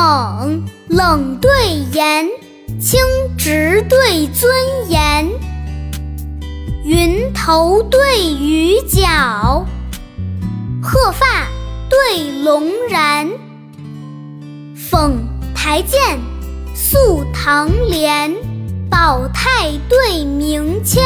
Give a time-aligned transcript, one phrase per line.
[0.00, 1.50] 冷，冷对
[1.92, 2.26] 严，
[2.80, 2.98] 清
[3.36, 4.50] 直对尊
[4.88, 5.28] 严。
[6.82, 8.00] 云头对
[8.40, 9.66] 雨脚，
[10.82, 11.46] 鹤发
[11.90, 13.28] 对龙髯。
[14.74, 15.18] 凤
[15.54, 16.00] 台剑，
[16.74, 18.34] 素堂帘，
[18.88, 21.04] 宝泰对明谦。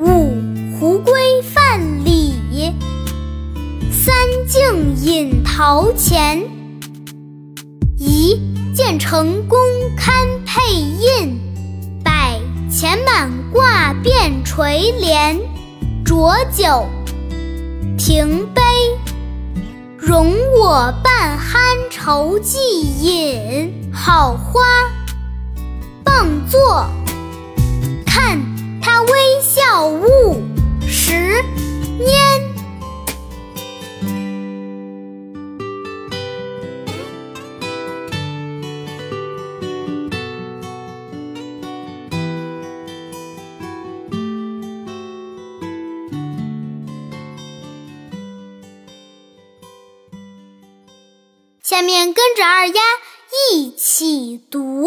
[0.00, 0.34] 五
[0.80, 2.32] 胡归范蠡，
[3.92, 4.12] 三
[4.48, 6.42] 径引陶潜。
[8.74, 9.56] 见成功
[9.96, 10.12] 堪
[10.44, 11.38] 佩印，
[12.02, 15.40] 百钱满挂遍垂帘。
[16.04, 16.84] 浊酒
[17.96, 18.60] 停杯，
[19.96, 22.58] 容我半酣愁既
[23.00, 23.72] 饮。
[23.92, 24.62] 好花
[26.02, 26.84] 傍坐，
[28.04, 28.40] 看
[28.82, 29.08] 他微
[29.40, 30.23] 笑误
[51.74, 52.80] 下面跟着二丫
[53.50, 54.86] 一起读：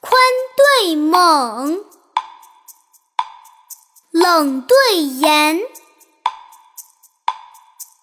[0.00, 0.20] 宽
[0.56, 1.84] 对猛，
[4.10, 5.60] 冷对严，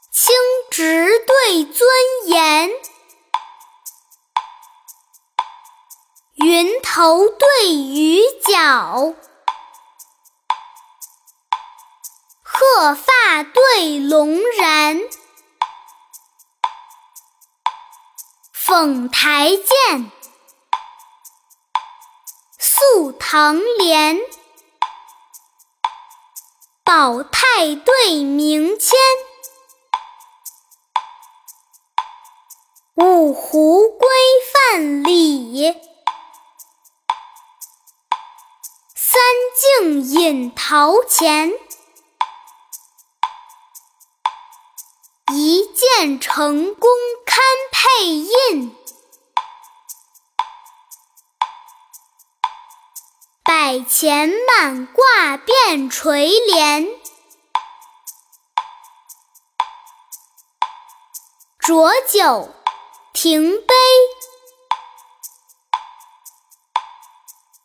[0.09, 0.33] 清
[0.71, 1.85] 直对尊
[2.27, 2.71] 严，
[6.35, 9.13] 云头对雨脚，
[12.41, 15.24] 鹤发对龙髯。
[18.77, 20.11] 凤台剑，
[22.59, 24.19] 素堂莲，
[26.83, 28.99] 宝泰对明谦。
[32.95, 34.09] 五湖归
[34.51, 35.73] 范蠡，
[38.93, 39.21] 三
[39.79, 41.53] 径引陶潜。
[45.33, 46.89] 一剑成功
[47.25, 47.37] 堪
[47.97, 48.75] 背印，
[53.41, 56.89] 百钱满挂遍垂帘。
[61.57, 62.53] 浊酒
[63.13, 63.73] 停杯，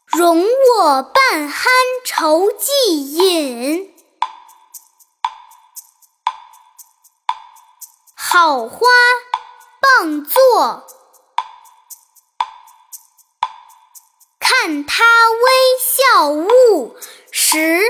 [0.06, 1.68] 容我半酣
[2.04, 3.92] 愁既饮。
[8.14, 8.86] 好花
[10.00, 10.86] 傍坐，
[14.38, 16.96] 看他微笑误
[17.30, 17.82] 时。